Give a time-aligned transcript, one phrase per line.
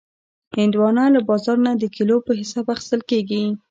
[0.57, 3.41] هندوانه له بازار نه د کیلو په حساب اخیستل کېږي.